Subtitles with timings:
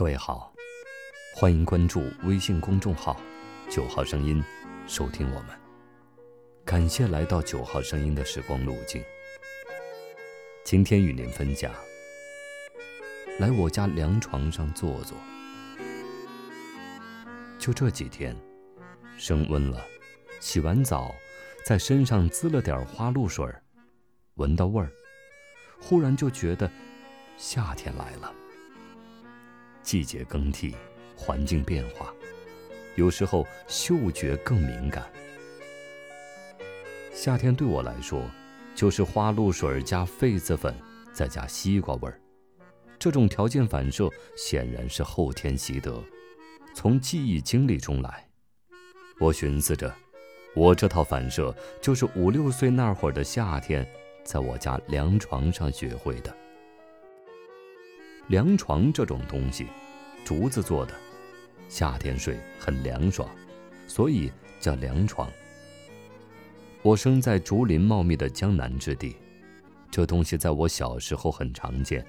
[0.00, 0.50] 各位好，
[1.36, 3.20] 欢迎关注微信公众号
[3.70, 4.42] “九号声音”，
[4.88, 5.48] 收听我们。
[6.64, 9.04] 感谢来到九号声音的时光路径。
[10.64, 11.70] 今天与您分享：
[13.40, 15.14] 来我家凉床上坐坐。
[17.58, 18.34] 就这几天，
[19.18, 19.84] 升温了，
[20.40, 21.14] 洗完澡，
[21.62, 23.46] 在身上滋了点花露水，
[24.36, 24.90] 闻到味儿，
[25.78, 26.72] 忽然就觉得
[27.36, 28.34] 夏天来了。
[29.90, 30.76] 季节更替，
[31.16, 32.14] 环境变化，
[32.94, 35.04] 有时候嗅觉更敏感。
[37.12, 38.22] 夏天对我来说，
[38.72, 40.72] 就是花露水加痱子粉，
[41.12, 42.20] 再加西瓜味儿。
[43.00, 46.00] 这种条件反射显然是后天习得，
[46.72, 48.24] 从记忆经历中来。
[49.18, 49.92] 我寻思着，
[50.54, 51.52] 我这套反射
[51.82, 53.84] 就是五六岁那会儿的夏天，
[54.22, 56.32] 在我家凉床上学会的。
[58.28, 59.66] 凉床这种东西，
[60.24, 60.94] 竹子做的，
[61.68, 63.28] 夏天睡很凉爽，
[63.86, 65.30] 所以叫凉床。
[66.82, 69.16] 我生在竹林茂密的江南之地，
[69.90, 72.06] 这东西在我小时候很常见，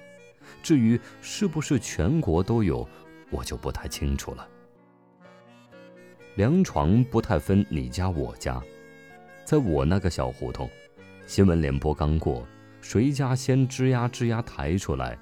[0.62, 2.88] 至于是不是全国都有，
[3.30, 4.48] 我就不太清楚了。
[6.36, 8.62] 凉床不太分你家我家，
[9.44, 10.70] 在我那个小胡同，
[11.26, 12.46] 新闻联播刚过，
[12.80, 15.18] 谁家先吱呀吱呀抬出来。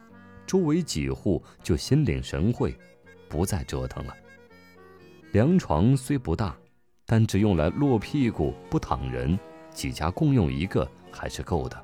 [0.51, 2.75] 周围几户就心领神会，
[3.29, 4.13] 不再折腾了。
[5.31, 6.57] 凉床虽不大，
[7.07, 9.39] 但只用来落屁股不躺人，
[9.71, 11.81] 几家共用一个还是够的。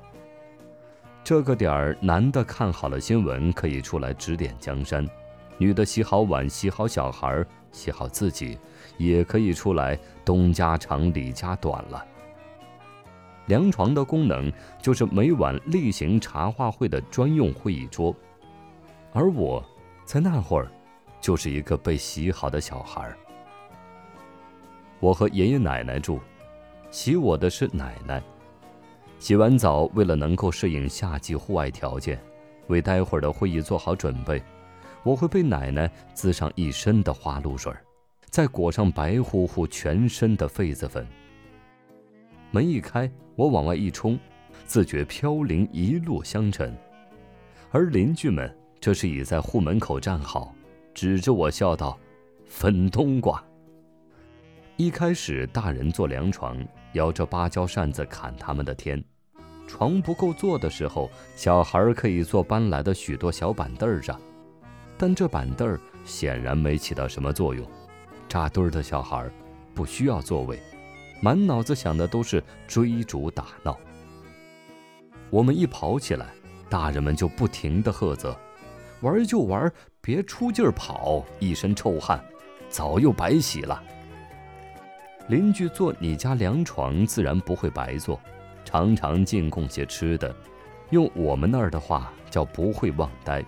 [1.23, 5.07] 这个点儿，男的看好了新闻可以出来指点江山，
[5.57, 8.59] 女的洗好碗、洗好小孩、洗好自己，
[8.97, 12.05] 也可以出来东家长李家短了。
[13.45, 14.51] 凉床的功能
[14.81, 18.13] 就是每晚例行茶话会的专用会议桌。
[19.17, 19.65] 而我，
[20.05, 20.71] 在那会儿，
[21.19, 23.17] 就是一个被洗好的小孩儿。
[24.99, 26.19] 我和爷爷奶奶住，
[26.91, 28.21] 洗我的是奶奶。
[29.17, 32.21] 洗完澡，为了能够适应夏季户外条件，
[32.67, 34.39] 为待会儿的会议做好准备，
[35.01, 37.73] 我会被奶奶滋上一身的花露水，
[38.29, 41.03] 再裹上白乎乎全身的痱子粉。
[42.51, 44.15] 门一开，我往外一冲，
[44.67, 46.71] 自觉飘零一路香尘，
[47.71, 48.55] 而邻居们。
[48.79, 50.53] 这是已在户门口站好，
[50.93, 51.97] 指着我笑道
[52.47, 53.43] ：“粉冬瓜。”
[54.77, 56.57] 一开始，大人坐凉床，
[56.93, 58.99] 摇着芭蕉扇子砍他们的天；
[59.67, 64.19] 床不够坐的时候，小孩可以坐搬来的许多小板凳上。
[64.97, 67.67] 但这板凳显然没起到什么作用，
[68.29, 69.29] 扎堆儿的小孩
[69.73, 70.59] 不需要座位，
[71.21, 73.77] 满脑子想的都是追逐打闹。
[75.29, 76.27] 我们一跑起来，
[76.69, 78.37] 大人们就不停地喝责。
[79.01, 79.71] 玩就玩，
[80.01, 82.23] 别出劲儿跑，一身臭汗，
[82.69, 83.81] 早又白洗了。
[85.27, 88.19] 邻居坐你家凉床，自然不会白坐，
[88.63, 90.33] 常常进贡些吃的，
[90.89, 93.43] 用我们那儿的话叫不会忘呆。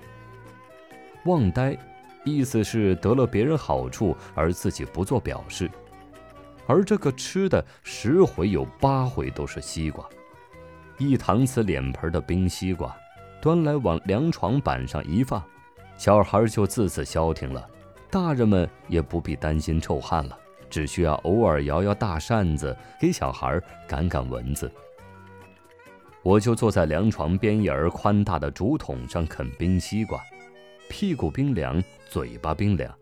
[1.26, 1.78] 忘呆，
[2.24, 5.72] 意思是得了别人好处而自己不做表示，
[6.68, 10.08] 而这个吃的十回有八回都是西瓜，
[10.98, 12.96] 一搪瓷脸盆的冰西瓜。
[13.42, 15.42] 端来往凉床板上一放，
[15.98, 17.66] 小孩就自此消停了，
[18.10, 20.38] 大人们也不必担心臭汗了，
[20.70, 24.70] 只需要偶尔摇摇大扇子给小孩赶赶蚊子。
[26.22, 30.22] 我就坐在凉床边沿儿宽大的竹筒上啃冰西瓜，
[30.90, 32.94] 屁股冰凉，嘴巴冰凉，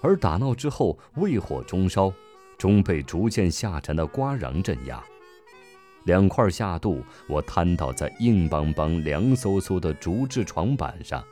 [0.00, 2.10] 而打闹之后胃火中烧，
[2.56, 5.04] 终被逐渐下沉的瓜瓤镇压。
[6.04, 11.24] 两块下肚，我瘫倒在硬邦邦、凉飕飕的竹制床板上，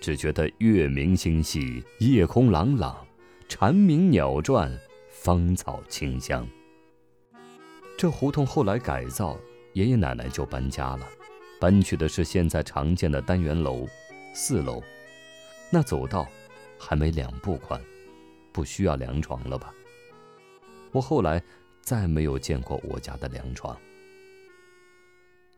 [0.00, 3.06] 只觉得月明星稀，夜空朗朗，
[3.48, 4.70] 蝉鸣鸟啭，
[5.10, 6.46] 芳草清香。
[7.98, 9.38] 这胡同后来改造，
[9.74, 11.06] 爷爷奶奶就搬家了，
[11.60, 13.86] 搬去的是现在常见的单元楼，
[14.32, 14.82] 四楼，
[15.70, 16.26] 那走道
[16.78, 17.80] 还没两步宽，
[18.52, 19.72] 不需要凉床了吧？
[20.92, 21.42] 我后来
[21.82, 23.78] 再没有见过我家的凉床。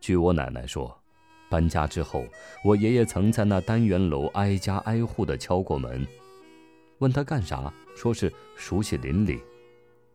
[0.06, 0.96] 据我奶奶说，
[1.50, 2.24] 搬家之后，
[2.62, 6.06] 我爷爷曾在那单元楼挨家挨户的敲过门，
[6.98, 9.42] 问他干啥，说是熟悉邻里，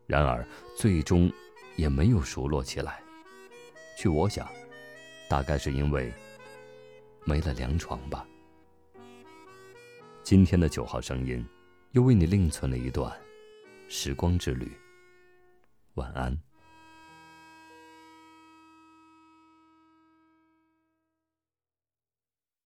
[0.07, 0.47] 然而
[0.77, 1.29] 最终
[1.75, 3.03] 也没有熟络起来。
[3.97, 4.49] 据我想，
[5.29, 6.09] 大概是因为
[7.25, 8.25] 没了凉床吧。
[10.23, 11.45] 今天的九号声音，
[11.91, 13.11] 又为你另存了一段
[13.89, 14.71] 时光之旅。
[15.95, 16.50] 晚安。